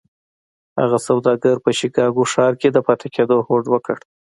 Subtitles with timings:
[0.79, 3.97] هغه سوداګر په شيکاګو ښار کې د پاتې کېدو هوډ وکړ.